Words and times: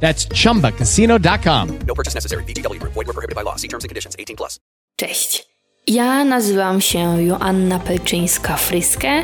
That's 0.00 0.28
chumbacasino.com. 0.42 1.78
No 1.86 1.94
purchase 1.94 2.14
necessary. 2.14 2.44
VGW 2.44 2.78
Group. 2.78 2.94
Void 2.94 3.06
were 3.06 3.12
prohibited 3.12 3.34
by 3.34 3.42
law. 3.42 3.56
See 3.56 3.68
terms 3.68 3.84
and 3.84 3.88
conditions. 3.88 4.16
18 4.18 4.36
plus. 4.36 4.60
Cześć. 4.96 5.46
Ja 5.86 6.24
nazywam 6.24 6.80
się 6.80 7.22
Joanna 7.22 7.78
Pelczyńska-Fryskę 7.78 9.22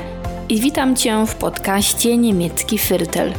i 0.48 0.60
witam 0.60 0.96
Cię 0.96 1.24
w 1.26 1.34
podcaście 1.34 2.16
Niemiecki 2.16 2.78
Firtel, 2.78 3.32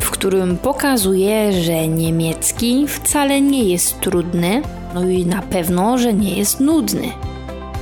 w 0.00 0.10
którym 0.10 0.56
pokazuję, 0.58 1.62
że 1.62 1.88
niemiecki 1.88 2.88
wcale 2.88 3.40
nie 3.40 3.64
jest 3.64 4.00
trudny, 4.00 4.62
no 4.94 5.08
i 5.08 5.26
na 5.26 5.42
pewno, 5.42 5.98
że 5.98 6.14
nie 6.14 6.38
jest 6.38 6.60
nudny. 6.60 7.12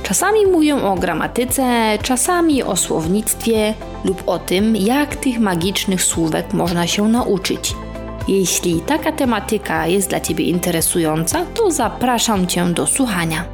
Czasami 0.03 0.45
mówię 0.45 0.75
o 0.75 0.95
gramatyce, 0.95 1.97
czasami 2.01 2.63
o 2.63 2.75
słownictwie 2.75 3.73
lub 4.03 4.23
o 4.25 4.39
tym, 4.39 4.75
jak 4.75 5.15
tych 5.15 5.39
magicznych 5.39 6.03
słówek 6.03 6.53
można 6.53 6.87
się 6.87 7.07
nauczyć. 7.07 7.75
Jeśli 8.27 8.81
taka 8.81 9.11
tematyka 9.11 9.87
jest 9.87 10.09
dla 10.09 10.19
Ciebie 10.19 10.45
interesująca, 10.45 11.45
to 11.45 11.71
zapraszam 11.71 12.47
Cię 12.47 12.65
do 12.65 12.87
słuchania. 12.87 13.45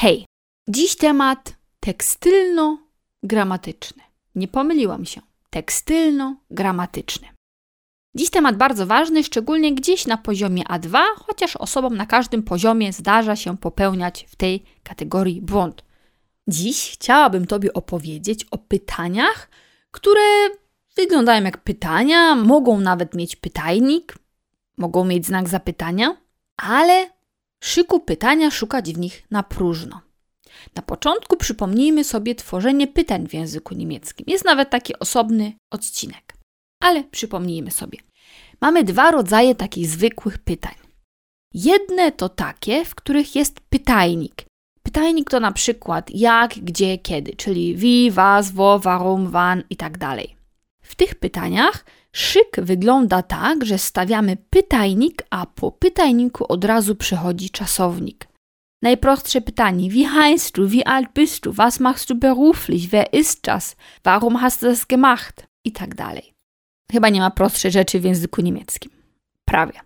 Hej, 0.00 0.26
dziś 0.68 0.96
temat 0.96 1.56
tekstylno-gramatyczny. 1.80 4.02
Nie 4.34 4.48
pomyliłam 4.48 5.04
się. 5.04 5.20
Tekstylno-gramatyczny. 5.50 7.35
Dziś 8.16 8.30
temat 8.30 8.56
bardzo 8.56 8.86
ważny, 8.86 9.24
szczególnie 9.24 9.74
gdzieś 9.74 10.06
na 10.06 10.16
poziomie 10.16 10.64
A2, 10.64 10.98
chociaż 11.26 11.56
osobom 11.56 11.96
na 11.96 12.06
każdym 12.06 12.42
poziomie 12.42 12.92
zdarza 12.92 13.36
się 13.36 13.56
popełniać 13.58 14.26
w 14.28 14.36
tej 14.36 14.64
kategorii 14.82 15.42
błąd. 15.42 15.84
Dziś 16.48 16.90
chciałabym 16.92 17.46
Tobie 17.46 17.72
opowiedzieć 17.72 18.46
o 18.50 18.58
pytaniach, 18.58 19.48
które 19.90 20.22
wyglądają 20.96 21.44
jak 21.44 21.58
pytania, 21.58 22.34
mogą 22.34 22.80
nawet 22.80 23.14
mieć 23.14 23.36
pytajnik, 23.36 24.18
mogą 24.76 25.04
mieć 25.04 25.26
znak 25.26 25.48
zapytania, 25.48 26.16
ale 26.56 27.10
szyku 27.60 28.00
pytania 28.00 28.50
szukać 28.50 28.92
w 28.92 28.98
nich 28.98 29.22
na 29.30 29.42
próżno. 29.42 30.00
Na 30.74 30.82
początku 30.82 31.36
przypomnijmy 31.36 32.04
sobie 32.04 32.34
tworzenie 32.34 32.86
pytań 32.86 33.28
w 33.28 33.34
języku 33.34 33.74
niemieckim. 33.74 34.26
Jest 34.28 34.44
nawet 34.44 34.70
taki 34.70 34.98
osobny 34.98 35.52
odcinek. 35.70 36.25
Ale 36.86 37.04
przypomnijmy 37.04 37.70
sobie. 37.70 37.98
Mamy 38.60 38.84
dwa 38.84 39.10
rodzaje 39.10 39.54
takich 39.54 39.86
zwykłych 39.86 40.38
pytań. 40.38 40.74
Jedne 41.54 42.12
to 42.12 42.28
takie, 42.28 42.84
w 42.84 42.94
których 42.94 43.36
jest 43.36 43.60
pytajnik. 43.60 44.44
Pytajnik 44.82 45.30
to 45.30 45.40
na 45.40 45.52
przykład 45.52 46.10
jak, 46.10 46.54
gdzie, 46.54 46.98
kiedy, 46.98 47.32
czyli 47.36 47.76
wie, 47.76 48.10
was, 48.10 48.52
wo, 48.52 48.78
warum, 48.78 49.30
wann 49.30 49.62
i 49.70 49.76
tak 49.76 49.98
dalej. 49.98 50.36
W 50.82 50.94
tych 50.94 51.14
pytaniach 51.14 51.84
szyk 52.12 52.56
wygląda 52.58 53.22
tak, 53.22 53.64
że 53.64 53.78
stawiamy 53.78 54.36
pytajnik, 54.50 55.22
a 55.30 55.46
po 55.46 55.72
pytajniku 55.72 56.52
od 56.52 56.64
razu 56.64 56.96
przychodzi 56.96 57.50
czasownik. 57.50 58.28
Najprostsze 58.82 59.40
pytanie: 59.40 59.90
Wie 59.90 60.08
heißt 60.08 60.54
du? 60.56 60.68
Wie 60.68 60.88
alt 60.88 61.08
bist 61.14 61.44
du? 61.44 61.52
Was 61.52 61.80
machst 61.80 62.10
du 62.10 62.14
beruflich? 62.14 62.90
Wer 62.92 63.14
ist 63.14 63.46
das? 63.46 63.76
Warum 64.04 64.36
hast 64.42 64.62
du 64.62 64.66
das 64.66 64.86
gemacht? 64.86 65.46
I 65.64 65.72
tak 65.72 65.94
dalej. 65.94 66.35
Chyba 66.92 67.08
nie 67.08 67.20
ma 67.20 67.30
prostszej 67.30 67.70
rzeczy 67.70 68.00
w 68.00 68.04
języku 68.04 68.42
niemieckim. 68.42 68.90
Prawie. 69.44 69.80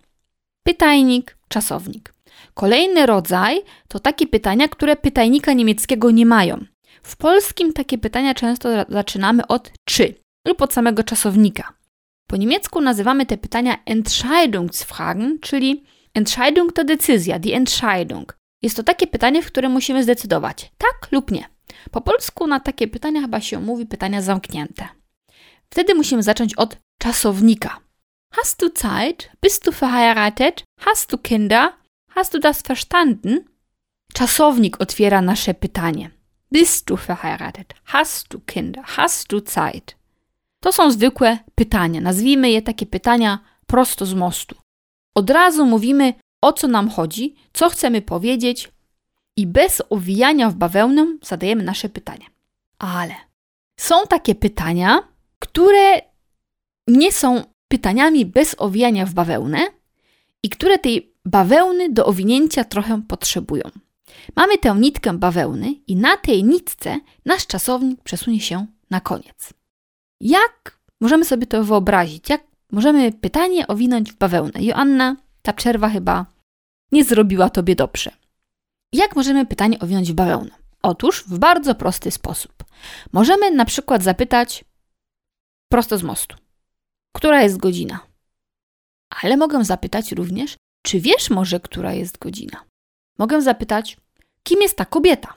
Pytajnik, 0.63 1.37
czasownik. 1.47 2.13
Kolejny 2.53 3.05
rodzaj 3.05 3.61
to 3.87 3.99
takie 3.99 4.27
pytania, 4.27 4.67
które 4.67 4.95
pytajnika 4.95 5.53
niemieckiego 5.53 6.11
nie 6.11 6.25
mają. 6.25 6.65
W 7.03 7.17
polskim 7.17 7.73
takie 7.73 7.97
pytania 7.97 8.33
często 8.33 8.69
zaczynamy 8.89 9.47
od 9.47 9.71
czy 9.85 10.15
lub 10.47 10.61
od 10.61 10.73
samego 10.73 11.03
czasownika. 11.03 11.73
Po 12.27 12.37
niemiecku 12.37 12.81
nazywamy 12.81 13.25
te 13.25 13.37
pytania 13.37 13.77
Entscheidungsfragen, 13.85 15.39
czyli 15.39 15.83
Entscheidung 16.13 16.73
to 16.73 16.83
decyzja, 16.83 17.39
die 17.39 17.55
Entscheidung. 17.55 18.37
Jest 18.61 18.77
to 18.77 18.83
takie 18.83 19.07
pytanie, 19.07 19.41
w 19.41 19.47
którym 19.47 19.71
musimy 19.71 20.03
zdecydować 20.03 20.71
tak 20.77 21.11
lub 21.11 21.31
nie. 21.31 21.45
Po 21.91 22.01
polsku 22.01 22.47
na 22.47 22.59
takie 22.59 22.87
pytania 22.87 23.21
chyba 23.21 23.41
się 23.41 23.59
mówi 23.59 23.85
pytania 23.85 24.21
zamknięte. 24.21 24.87
Wtedy 25.69 25.95
musimy 25.95 26.23
zacząć 26.23 26.55
od 26.55 26.77
czasownika. 27.01 27.79
Hast 28.33 28.61
du 28.61 28.69
Zeit? 28.69 29.31
Bist 29.41 29.65
du 29.65 29.71
verheiratet? 29.71 30.63
Hast 30.79 31.11
du 31.11 31.17
Kinder? 31.17 31.73
Hast 32.15 32.33
du 32.33 32.39
das 32.39 32.61
verstanden? 32.61 33.39
Czasownik 34.13 34.81
otwiera 34.81 35.21
nasze 35.21 35.53
pytanie. 35.53 36.11
Bist 36.51 36.89
du 36.89 36.97
verheiratet? 36.97 37.73
Hast 37.85 38.27
du 38.33 38.39
Kinder? 38.39 38.83
Hast 38.83 39.31
du 39.31 39.41
Zeit? 39.41 39.95
To 40.63 40.71
są 40.71 40.91
zwykłe 40.91 41.37
pytania. 41.55 42.01
Nazwijmy 42.01 42.51
je 42.51 42.61
takie 42.61 42.85
pytania 42.85 43.39
prosto 43.67 44.05
z 44.05 44.13
mostu. 44.13 44.55
Od 45.15 45.29
razu 45.29 45.65
mówimy, 45.65 46.13
o 46.41 46.53
co 46.53 46.67
nam 46.67 46.89
chodzi, 46.89 47.35
co 47.53 47.69
chcemy 47.69 48.01
powiedzieć 48.01 48.71
i 49.37 49.47
bez 49.47 49.81
owijania 49.89 50.49
w 50.49 50.55
bawełnę 50.55 51.17
zadajemy 51.23 51.63
nasze 51.63 51.89
pytania. 51.89 52.25
Ale 52.79 53.15
są 53.79 53.95
takie 54.09 54.35
pytania, 54.35 54.99
które 55.39 56.10
nie 56.87 57.11
są 57.11 57.43
pytaniami 57.67 58.25
bez 58.25 58.55
owijania 58.57 59.05
w 59.05 59.13
bawełnę 59.13 59.59
i 60.43 60.49
które 60.49 60.79
tej 60.79 61.13
bawełny 61.25 61.89
do 61.89 62.05
owinięcia 62.05 62.63
trochę 62.63 63.01
potrzebują. 63.07 63.63
Mamy 64.35 64.57
tę 64.57 64.75
nitkę 64.75 65.13
bawełny 65.13 65.73
i 65.87 65.95
na 65.95 66.17
tej 66.17 66.43
nitce 66.43 66.99
nasz 67.25 67.47
czasownik 67.47 68.03
przesunie 68.03 68.39
się 68.39 68.65
na 68.89 69.01
koniec. 69.01 69.53
Jak 70.21 70.79
możemy 71.01 71.25
sobie 71.25 71.47
to 71.47 71.63
wyobrazić? 71.63 72.29
Jak 72.29 72.41
możemy 72.71 73.11
pytanie 73.11 73.67
owinąć 73.67 74.11
w 74.11 74.17
bawełnę? 74.17 74.63
Joanna, 74.63 75.15
ta 75.41 75.53
przerwa 75.53 75.89
chyba 75.89 76.25
nie 76.91 77.03
zrobiła 77.03 77.49
tobie 77.49 77.75
dobrze. 77.75 78.11
Jak 78.93 79.15
możemy 79.15 79.45
pytanie 79.45 79.79
owinąć 79.79 80.11
w 80.11 80.15
bawełnę? 80.15 80.51
Otóż 80.81 81.23
w 81.27 81.39
bardzo 81.39 81.75
prosty 81.75 82.11
sposób. 82.11 82.63
Możemy 83.11 83.51
na 83.51 83.65
przykład 83.65 84.03
zapytać 84.03 84.65
prosto 85.69 85.97
z 85.97 86.03
mostu. 86.03 86.40
Która 87.11 87.43
jest 87.43 87.57
godzina? 87.57 87.99
Ale 89.21 89.37
mogę 89.37 89.65
zapytać 89.65 90.11
również, 90.11 90.55
czy 90.81 90.99
wiesz 90.99 91.29
może, 91.29 91.59
która 91.59 91.93
jest 91.93 92.17
godzina? 92.17 92.63
Mogę 93.17 93.41
zapytać, 93.41 93.97
kim 94.43 94.61
jest 94.61 94.77
ta 94.77 94.85
kobieta? 94.85 95.33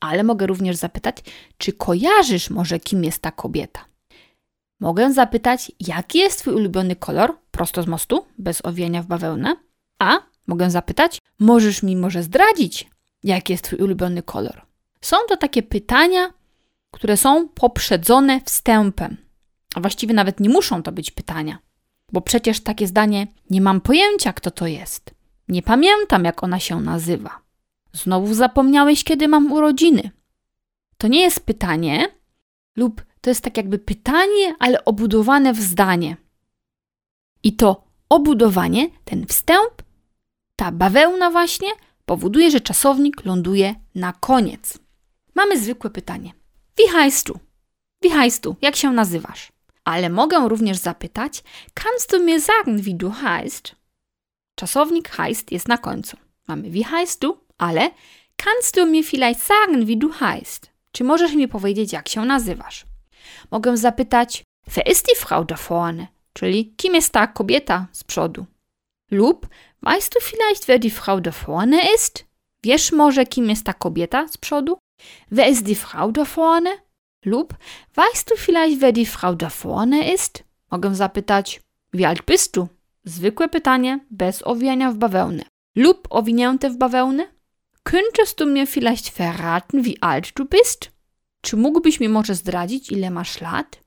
Ale 0.00 0.22
mogę 0.22 0.46
również 0.46 0.76
zapytać, 0.76 1.16
czy 1.58 1.72
kojarzysz 1.72 2.50
może, 2.50 2.80
kim 2.80 3.04
jest 3.04 3.22
ta 3.22 3.30
kobieta? 3.30 3.84
Mogę 4.80 5.12
zapytać, 5.12 5.72
jaki 5.80 6.18
jest 6.18 6.38
Twój 6.38 6.54
ulubiony 6.54 6.96
kolor, 6.96 7.36
prosto 7.50 7.82
z 7.82 7.86
mostu, 7.86 8.26
bez 8.38 8.64
owijania 8.64 9.02
w 9.02 9.06
bawełnę. 9.06 9.56
A 9.98 10.18
mogę 10.46 10.70
zapytać, 10.70 11.18
możesz 11.40 11.82
mi 11.82 11.96
może 11.96 12.22
zdradzić, 12.22 12.90
jaki 13.22 13.52
jest 13.52 13.64
Twój 13.64 13.78
ulubiony 13.78 14.22
kolor? 14.22 14.62
Są 15.00 15.16
to 15.28 15.36
takie 15.36 15.62
pytania, 15.62 16.32
które 16.90 17.16
są 17.16 17.48
poprzedzone 17.48 18.40
wstępem. 18.40 19.23
A 19.74 19.80
właściwie 19.80 20.14
nawet 20.14 20.40
nie 20.40 20.48
muszą 20.48 20.82
to 20.82 20.92
być 20.92 21.10
pytania, 21.10 21.58
bo 22.12 22.20
przecież 22.20 22.60
takie 22.60 22.86
zdanie 22.86 23.26
nie 23.50 23.60
mam 23.60 23.80
pojęcia, 23.80 24.32
kto 24.32 24.50
to 24.50 24.66
jest. 24.66 25.14
Nie 25.48 25.62
pamiętam, 25.62 26.24
jak 26.24 26.42
ona 26.42 26.60
się 26.60 26.80
nazywa. 26.80 27.40
Znowu 27.92 28.34
zapomniałeś, 28.34 29.04
kiedy 29.04 29.28
mam 29.28 29.52
urodziny. 29.52 30.10
To 30.98 31.08
nie 31.08 31.20
jest 31.20 31.46
pytanie, 31.46 32.08
lub 32.76 33.04
to 33.20 33.30
jest 33.30 33.40
tak 33.40 33.56
jakby 33.56 33.78
pytanie, 33.78 34.54
ale 34.58 34.84
obudowane 34.84 35.52
w 35.52 35.60
zdanie. 35.60 36.16
I 37.42 37.52
to 37.52 37.84
obudowanie, 38.08 38.90
ten 39.04 39.26
wstęp, 39.26 39.82
ta 40.56 40.72
bawełna 40.72 41.30
właśnie, 41.30 41.68
powoduje, 42.04 42.50
że 42.50 42.60
czasownik 42.60 43.24
ląduje 43.24 43.74
na 43.94 44.12
koniec. 44.12 44.78
Mamy 45.34 45.58
zwykłe 45.58 45.90
pytanie. 45.90 46.32
Heißt 48.10 48.40
du? 48.40 48.56
Jak 48.62 48.76
się 48.76 48.92
nazywasz? 48.92 49.53
Ale 49.84 50.10
mogę 50.10 50.48
również 50.48 50.76
zapytać: 50.76 51.42
Kannst 51.74 52.12
du 52.12 52.24
mir 52.24 52.40
sagen, 52.40 52.82
wie 52.82 52.94
du 52.94 53.10
heißt? 53.10 53.74
Czasownik 54.54 55.08
heißt 55.08 55.52
jest 55.52 55.68
na 55.68 55.78
końcu. 55.78 56.16
Mamy 56.48 56.70
wie 56.70 56.84
heißt 56.84 57.22
du, 57.22 57.38
ale 57.58 57.90
Kannst 58.36 58.76
du 58.76 58.86
mir 58.86 59.04
vielleicht 59.04 59.40
sagen, 59.40 59.86
wie 59.86 59.96
du 59.96 60.12
heißt? 60.20 60.70
Czy 60.92 61.04
możesz 61.04 61.34
mi 61.34 61.48
powiedzieć, 61.48 61.92
jak 61.92 62.08
się 62.08 62.24
nazywasz? 62.24 62.84
Mogę 63.50 63.76
zapytać, 63.76 64.44
wer 64.66 64.90
ist 64.90 65.06
die 65.06 65.16
Frau 65.16 65.44
da 65.44 65.56
vorne? 65.56 66.06
Czyli 66.32 66.74
kim 66.76 66.94
jest 66.94 67.12
ta 67.12 67.26
kobieta 67.26 67.86
z 67.92 68.04
przodu? 68.04 68.46
Lub, 69.10 69.48
weißt 69.82 70.14
du 70.14 70.20
vielleicht, 70.20 70.66
wer 70.66 70.78
die 70.80 70.90
Frau 70.90 71.20
da 71.20 71.30
vorne 71.30 71.80
ist? 71.96 72.24
Wiesz 72.64 72.92
może, 72.92 73.26
kim 73.26 73.50
jest 73.50 73.64
ta 73.64 73.72
kobieta 73.72 74.28
z 74.28 74.36
przodu? 74.36 74.78
Wer 75.30 75.48
ist 75.48 75.66
die 75.66 75.76
Frau 75.76 76.12
da 76.12 76.24
vorne? 76.24 76.70
Lub, 77.24 77.54
weißt 77.94 78.30
du 78.30 78.36
vielleicht, 78.36 78.80
wer 78.80 78.92
die 78.92 79.06
Frau 79.06 79.34
da 79.34 79.48
vorne 79.48 80.14
ist? 80.14 80.44
Mogę 80.70 80.94
zapytać, 80.94 81.60
wie 81.92 82.08
alt 82.08 82.26
bist 82.26 82.56
du? 82.56 82.68
Zwykłe 83.04 83.48
pytanie, 83.48 84.00
bez 84.10 84.42
owijania 84.46 84.90
w 84.92 84.96
bawełnę. 84.96 85.44
Lub 85.76 86.06
owinięte 86.10 86.70
w 86.70 86.76
bawełnę? 86.76 87.26
Könntest 87.84 88.38
du 88.38 88.46
mir 88.46 88.66
vielleicht 88.66 89.08
verraten, 89.10 89.82
wie 89.82 89.94
alt 90.00 90.32
du 90.32 90.44
bist? 90.44 90.90
Czy 91.40 91.56
mógłbyś 91.56 92.00
mi 92.00 92.08
może 92.08 92.34
zdradzić, 92.34 92.92
ile 92.92 93.10
masz 93.10 93.40
lat? 93.40 93.80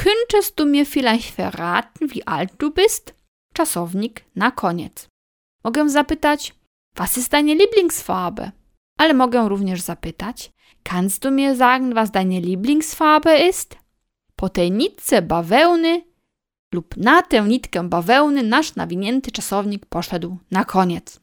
Könntest 0.00 0.54
du 0.56 0.66
mir 0.66 0.86
vielleicht 0.86 1.36
verraten, 1.36 2.08
wie 2.08 2.28
alt 2.28 2.52
du 2.58 2.70
bist? 2.70 3.14
Czasownik 3.52 4.24
na 4.36 4.50
koniec. 4.50 5.08
Mogę 5.64 5.88
zapytać, 5.88 6.54
was 6.96 7.18
ist 7.18 7.32
deine 7.32 7.54
Lieblingsfarbe? 7.54 8.52
Ale 9.02 9.14
mogę 9.14 9.48
również 9.48 9.80
zapytać, 9.80 10.52
kannst 10.82 11.22
du 11.22 11.30
mir 11.30 11.56
sagen, 11.56 11.94
was 11.94 12.10
deine 12.10 12.40
Lieblingsfarbe 12.40 13.48
ist? 13.48 13.76
Po 14.36 14.48
tej 14.48 14.72
nitce 14.72 15.22
bawełny 15.22 16.02
lub 16.72 16.96
na 16.96 17.22
tę 17.22 17.42
nitkę 17.42 17.88
bawełny 17.88 18.42
nasz 18.42 18.74
nawinięty 18.74 19.30
czasownik 19.30 19.86
poszedł 19.86 20.38
na 20.50 20.64
koniec. 20.64 21.20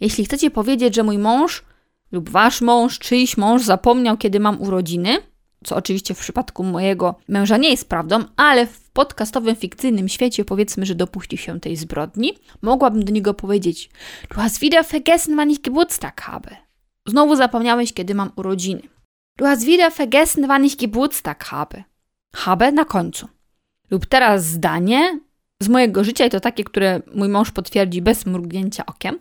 Jeśli 0.00 0.24
chcecie 0.24 0.50
powiedzieć, 0.50 0.94
że 0.94 1.02
mój 1.02 1.18
mąż 1.18 1.64
lub 2.12 2.30
wasz 2.30 2.60
mąż, 2.60 2.98
czyjś 2.98 3.36
mąż 3.36 3.62
zapomniał, 3.62 4.16
kiedy 4.16 4.40
mam 4.40 4.62
urodziny, 4.62 5.18
co 5.64 5.76
oczywiście 5.76 6.14
w 6.14 6.18
przypadku 6.18 6.64
mojego 6.64 7.14
męża 7.28 7.56
nie 7.56 7.70
jest 7.70 7.88
prawdą, 7.88 8.24
ale 8.36 8.66
w 8.66 8.90
podcastowym, 8.90 9.56
fikcyjnym 9.56 10.08
świecie 10.08 10.44
powiedzmy, 10.44 10.86
że 10.86 10.94
dopuścił 10.94 11.38
się 11.38 11.60
tej 11.60 11.76
zbrodni, 11.76 12.32
mogłabym 12.62 13.04
do 13.04 13.12
niego 13.12 13.34
powiedzieć: 13.34 13.90
Du 14.30 14.34
hast 14.34 14.60
wieder 14.60 14.84
vergessen, 14.86 15.36
wann 15.36 15.50
ich 15.50 15.60
Geburtstag 15.60 16.20
habe. 16.20 16.63
Znowu 17.06 17.36
zapomniałeś, 17.36 17.92
kiedy 17.92 18.14
mam 18.14 18.30
urodziny. 18.36 18.82
Du 19.36 19.44
hast 19.44 19.64
wieder 19.64 19.92
vergessen, 19.92 20.46
wann 20.46 20.64
ich 20.64 20.76
Geburtstag 20.76 21.44
habe. 21.44 21.84
Habe 22.34 22.72
na 22.72 22.84
końcu. 22.84 23.28
Lub 23.90 24.06
teraz 24.06 24.44
zdanie 24.44 25.20
z 25.60 25.68
mojego 25.68 26.04
życia 26.04 26.26
i 26.26 26.30
to 26.30 26.40
takie, 26.40 26.64
które 26.64 27.02
mój 27.14 27.28
mąż 27.28 27.50
potwierdzi 27.50 28.02
bez 28.02 28.26
mrugnięcia 28.26 28.86
okiem. 28.86 29.18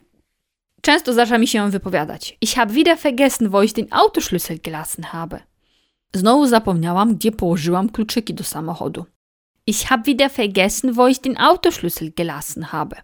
Często 0.82 1.14
zdarza 1.14 1.38
mi 1.38 1.48
się 1.48 1.72
wypowiadać. 1.72 2.38
Ich 2.42 2.56
habe 2.56 2.74
wieder 2.74 2.98
vergessen, 2.98 3.50
wo 3.50 3.64
ich 3.64 3.74
den 3.74 3.88
Autoschlüssel 3.88 4.60
gelassen 4.62 5.04
habe. 5.04 5.40
Znowu 6.14 6.48
zapomniałam, 6.48 7.16
gdzie 7.16 7.32
położyłam 7.32 7.90
kluczyki 7.90 8.34
do 8.34 8.44
samochodu. 8.44 9.06
Ich 9.68 9.88
habe 9.88 10.04
wieder 10.04 10.30
vergessen, 10.30 10.94
wo 10.94 11.08
ich 11.08 11.20
den 11.20 11.38
Autoschlüssel 11.38 12.12
gelassen 12.16 12.72
habe. 12.72 12.96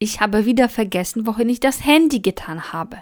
Ich 0.00 0.20
habe 0.20 0.44
wieder 0.44 0.68
vergessen, 0.68 1.26
wohin 1.26 1.50
ich 1.50 1.60
das 1.60 1.80
Handy 1.80 2.20
getan 2.20 2.72
habe. 2.72 2.96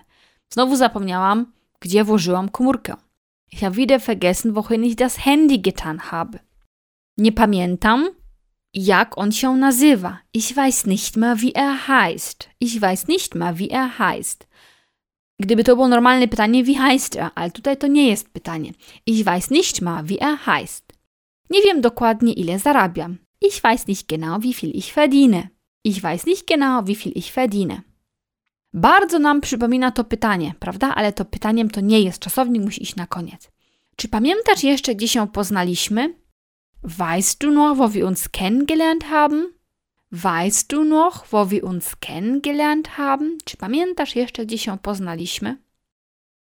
Znowu 0.52 0.76
zapomniałam, 0.76 1.52
gdzie 1.80 2.04
włożyłam 2.04 2.48
komórkę. 2.48 2.96
Ich 3.52 3.60
habe 3.60 3.76
wieder 3.76 4.00
vergessen, 4.00 4.52
wohin 4.52 4.84
ich 4.84 4.94
das 4.94 5.16
Handy 5.16 5.58
getan 5.58 5.98
habe. 5.98 6.38
Nie 7.18 7.32
pamiętam, 7.32 8.08
jak 8.74 9.18
on 9.18 9.32
się 9.32 9.56
nazywa. 9.56 10.18
Ich 10.34 10.54
weiß 10.54 10.86
nicht 10.86 11.16
mehr, 11.16 11.36
wie 11.36 11.52
er 11.54 11.88
heißt. 11.88 12.48
Ich 12.60 12.80
weiß 12.80 13.08
nicht 13.08 13.34
mehr, 13.34 13.54
wie 13.54 13.70
er 13.70 13.98
heißt. 13.98 14.46
Gdyby 15.40 15.64
to 15.64 15.76
było 15.76 15.88
normalne 15.88 16.28
pytanie, 16.28 16.64
wie 16.64 16.78
heißt 16.78 17.16
er, 17.16 17.30
ale 17.34 17.50
tutaj 17.50 17.76
to 17.76 17.86
nie 17.86 18.08
jest 18.08 18.28
pytanie. 18.28 18.72
Ich 19.06 19.24
weiß 19.24 19.50
nicht 19.50 19.82
mehr, 19.82 20.02
wie 20.04 20.20
er 20.20 20.36
heißt. 20.46 20.84
Nie 21.50 21.62
wiem 21.62 21.80
dokładnie, 21.80 22.32
ile 22.32 22.58
zarabiam. 22.58 23.18
Ich 23.40 23.64
weiß 23.64 23.86
nicht 23.86 24.08
genau, 24.08 24.42
wie 24.42 24.54
viel 24.54 24.76
ich 24.76 24.92
verdiene. 24.92 25.48
Ich 25.84 26.02
weiß 26.02 26.26
nicht 26.26 26.46
genau, 26.46 26.86
wie 26.86 26.96
viel 26.96 27.12
ich 27.14 27.32
verdiene. 27.32 27.82
Bardzo 28.74 29.18
nam 29.18 29.40
przypomina 29.40 29.90
to 29.90 30.04
pytanie, 30.04 30.54
prawda? 30.58 30.94
Ale 30.94 31.12
to 31.12 31.24
pytaniem 31.24 31.70
to 31.70 31.80
nie 31.80 32.00
jest. 32.00 32.18
Czasownik 32.18 32.62
musi 32.62 32.82
iść 32.82 32.96
na 32.96 33.06
koniec. 33.06 33.50
Czy 33.96 34.08
pamiętasz 34.08 34.62
jeszcze, 34.62 34.94
gdzie 34.94 35.08
się 35.08 35.28
poznaliśmy? 35.28 36.14
Weißt 36.84 37.38
du 37.40 37.50
noch, 37.50 37.76
wo 37.76 37.88
wir 37.88 38.04
uns 38.04 38.28
kennengelernt 38.28 39.04
haben? 39.04 39.46
Weißt 40.12 40.66
du 40.68 40.84
noch, 40.84 41.26
wo 41.26 41.46
wir 41.46 41.64
uns 41.64 41.96
kennengelernt 41.96 42.88
haben? 42.88 43.38
Czy 43.44 43.56
pamiętasz 43.56 44.16
jeszcze, 44.16 44.46
gdzie 44.46 44.58
się 44.58 44.78
poznaliśmy? 44.78 45.56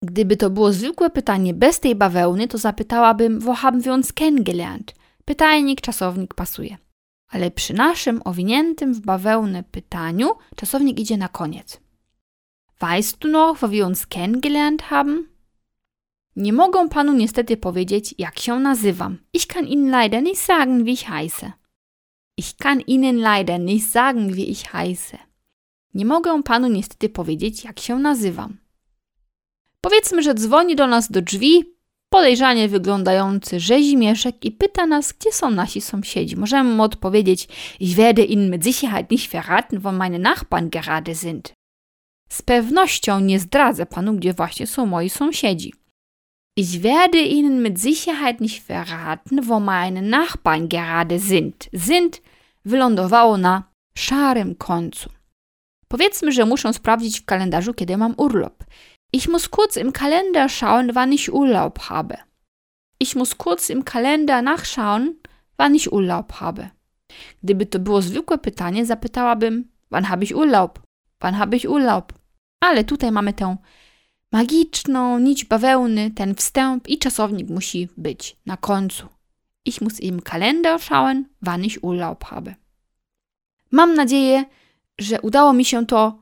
Gdyby 0.02 0.36
to 0.36 0.50
było 0.50 0.72
zwykłe 0.72 1.10
pytanie 1.10 1.54
bez 1.54 1.80
tej 1.80 1.94
bawełny, 1.94 2.48
to 2.48 2.58
zapytałabym, 2.58 3.40
wo 3.40 3.54
haben 3.54 3.80
wir 3.80 3.92
uns 3.92 4.12
kennengelernt? 4.12 4.94
Pytajnik, 5.24 5.80
czasownik 5.80 6.34
pasuje. 6.34 6.76
Ale 7.28 7.50
przy 7.50 7.74
naszym 7.74 8.20
owiniętym 8.24 8.94
w 8.94 9.00
bawełnę 9.00 9.62
pytaniu 9.62 10.30
czasownik 10.56 11.00
idzie 11.00 11.16
na 11.16 11.28
koniec. 11.28 11.81
Weißt 12.82 13.22
du 13.22 13.28
noch, 13.28 13.62
wo 13.62 13.70
wir 13.70 13.86
uns 13.86 14.08
kennengelernt 14.08 14.90
haben? 14.90 15.28
Nie 16.36 16.52
mogę 16.52 16.88
panu 16.88 17.12
niestety 17.12 17.56
powiedzieć, 17.56 18.14
jak 18.18 18.38
się 18.38 18.60
nazywam. 18.60 19.18
Ich 19.32 19.48
kann 19.48 19.66
Ihnen 19.66 19.90
leider 19.90 20.22
nicht 20.22 20.42
sagen, 20.42 20.84
wie 20.84 20.92
ich 20.92 21.08
heiße. 21.08 21.52
Ich 22.36 22.56
kann 22.56 22.80
Ihnen 22.80 23.18
leider 23.18 23.58
nicht 23.58 23.92
sagen, 23.92 24.34
wie 24.34 24.44
ich 24.44 24.64
heiße. 24.72 25.18
Nie 25.94 26.04
mogę 26.04 26.42
panu 26.42 26.68
niestety 26.68 27.08
powiedzieć, 27.08 27.64
jak 27.64 27.80
się 27.80 27.98
nazywam. 27.98 28.56
Powiedzmy, 29.80 30.22
że 30.22 30.34
dzwoni 30.34 30.76
do 30.76 30.86
nas 30.86 31.10
do 31.10 31.22
drzwi 31.22 31.64
podejrzanie 32.08 32.68
wyglądający 32.68 33.60
rzezimieszek 33.60 34.44
i 34.44 34.50
pyta 34.50 34.86
nas, 34.86 35.12
gdzie 35.12 35.32
są 35.32 35.50
nasi 35.50 35.80
sąsiedzi. 35.80 36.36
Możemy 36.36 36.74
mu 36.74 36.82
odpowiedzieć, 36.82 37.48
ich 37.80 37.96
werde 37.96 38.24
Ihnen 38.24 38.50
mit 38.50 38.64
Sicherheit 38.64 39.10
nicht 39.10 39.30
verraten, 39.30 39.78
wo 39.78 39.92
meine 39.92 40.18
Nachbarn 40.18 40.70
gerade 40.70 41.14
sind. 41.14 41.61
Z 42.32 42.42
pewnością 42.42 43.20
nie 43.20 43.40
zdradzę 43.40 43.86
panu, 43.86 44.14
gdzie 44.14 44.34
właśnie 44.34 44.66
są 44.66 44.86
moi 44.86 45.10
sąsiedzi. 45.10 45.74
Ich 46.56 46.80
werde 46.80 47.18
Ihnen 47.18 47.62
mit 47.62 47.82
Sicherheit 47.82 48.40
nicht 48.40 48.66
verraten, 48.66 49.42
wo 49.42 49.60
meine 49.60 50.02
Nachbarn 50.02 50.68
gerade 50.68 51.18
sind. 51.18 51.68
Sind 51.74 52.22
wylądowało 52.64 53.36
na 53.36 53.62
szarym 53.94 54.54
końcu. 54.54 55.10
Powiedzmy, 55.88 56.32
że 56.32 56.46
muszę 56.46 56.72
sprawdzić 56.72 57.20
w 57.20 57.24
kalendarzu, 57.24 57.74
kiedy 57.74 57.96
mam 57.96 58.14
urlop. 58.16 58.64
Ich 59.12 59.28
muss 59.28 59.48
kurz 59.48 59.76
im 59.76 59.92
Kalender 59.92 60.50
schauen, 60.50 60.92
wann 60.92 61.12
ich 61.12 61.34
Urlaub 61.34 61.78
habe. 61.78 62.16
Ich 63.00 63.16
muss 63.16 63.34
kurz 63.34 63.70
im 63.70 63.82
Kalender 63.84 64.42
nachschauen, 64.42 65.14
wann 65.58 65.74
ich 65.74 65.92
Urlaub 65.92 66.32
habe. 66.32 66.70
Gdyby 67.42 67.66
to 67.66 67.78
było 67.78 68.02
zwykłe 68.02 68.38
pytanie, 68.38 68.86
zapytałabym, 68.86 69.68
wann 69.90 70.04
habe 70.04 70.24
ich 70.24 70.36
Urlaub? 70.36 70.80
Wann 71.20 71.34
habe 71.34 71.56
ich 71.56 71.70
Urlaub? 71.70 72.21
Ale 72.62 72.84
tutaj 72.84 73.12
mamy 73.12 73.32
tę 73.32 73.56
magiczną 74.32 75.18
nić 75.18 75.44
bawełny, 75.44 76.10
ten 76.10 76.34
wstęp 76.34 76.88
i 76.88 76.98
czasownik 76.98 77.48
musi 77.50 77.88
być 77.96 78.36
na 78.46 78.56
końcu. 78.56 79.08
Ich 79.64 79.80
muss 79.80 80.00
im 80.00 80.20
Kalender 80.20 80.80
schauen, 80.80 81.24
wann 81.42 81.64
ich 81.64 81.78
Urlaub 81.82 82.24
habe. 82.24 82.54
Mam 83.70 83.94
nadzieję, 83.94 84.44
że 84.98 85.20
udało 85.20 85.52
mi 85.52 85.64
się 85.64 85.86
to 85.86 86.18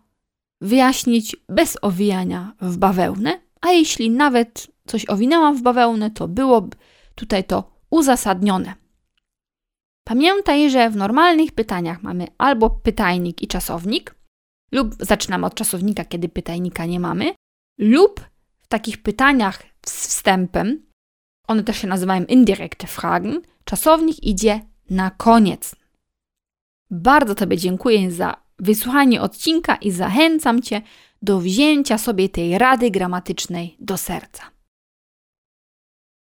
wyjaśnić 0.61 1.37
bez 1.49 1.79
owijania 1.83 2.53
w 2.61 2.77
bawełnę, 2.77 3.41
a 3.61 3.71
jeśli 3.71 4.11
nawet 4.11 4.67
coś 4.87 5.09
owinęłam 5.09 5.57
w 5.57 5.63
bawełnę, 5.63 6.11
to 6.11 6.29
było 6.29 6.69
tutaj 7.15 7.45
to 7.45 7.73
uzasadnione. 7.91 8.75
Pamiętaj, 10.05 10.71
że 10.71 10.91
w 10.91 10.97
normalnych 10.97 11.53
pytaniach 11.53 12.03
mamy 12.03 12.27
albo 12.39 12.71
pytajnik 12.71 13.43
i 13.43 13.49
czasownik, 13.49 14.15
lub 14.73 14.95
zaczynamy 15.01 15.47
od 15.47 15.55
czasownika, 15.55 16.05
kiedy 16.05 16.29
pytajnika 16.29 16.87
nie 16.87 17.01
mamy, 17.01 17.35
lub 17.79 18.21
w 18.61 18.67
takich 18.69 19.03
pytaniach 19.03 19.63
z 19.87 20.07
wstępem, 20.09 20.87
one 21.47 21.65
też 21.65 21.79
się 21.79 21.89
nazywają 21.89 22.25
indirekte 22.25 22.87
Fragen, 22.87 23.41
czasownik 23.65 24.23
idzie 24.23 24.61
na 24.91 25.11
koniec. 25.11 25.77
Bardzo 26.91 27.35
Tobie 27.35 27.57
dziękuję 27.57 28.11
za 28.11 28.37
wysłuchanie 28.59 29.23
odcinka 29.23 29.77
i 29.77 29.91
zachęcam 29.91 30.63
Cię 30.63 30.83
do 31.23 31.41
wzięcia 31.41 31.99
sobie 31.99 32.29
tej 32.29 32.59
rady 32.59 32.91
gramatycznej 32.91 33.77
do 33.81 33.97
serca. 33.97 34.43